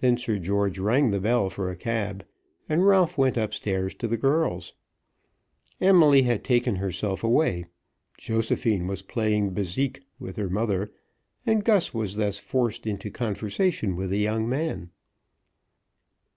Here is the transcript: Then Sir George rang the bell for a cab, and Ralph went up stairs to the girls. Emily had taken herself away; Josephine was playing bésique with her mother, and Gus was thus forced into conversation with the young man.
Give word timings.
Then 0.00 0.16
Sir 0.16 0.38
George 0.38 0.78
rang 0.78 1.10
the 1.10 1.18
bell 1.18 1.50
for 1.50 1.68
a 1.68 1.74
cab, 1.76 2.24
and 2.68 2.86
Ralph 2.86 3.18
went 3.18 3.36
up 3.36 3.52
stairs 3.52 3.96
to 3.96 4.06
the 4.06 4.16
girls. 4.16 4.74
Emily 5.80 6.22
had 6.22 6.44
taken 6.44 6.76
herself 6.76 7.24
away; 7.24 7.64
Josephine 8.16 8.86
was 8.86 9.02
playing 9.02 9.50
bésique 9.52 10.02
with 10.20 10.36
her 10.36 10.48
mother, 10.48 10.92
and 11.44 11.64
Gus 11.64 11.92
was 11.92 12.14
thus 12.14 12.38
forced 12.38 12.86
into 12.86 13.10
conversation 13.10 13.96
with 13.96 14.10
the 14.10 14.20
young 14.20 14.48
man. 14.48 14.90